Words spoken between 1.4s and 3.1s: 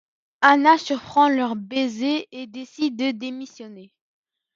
baiser et décide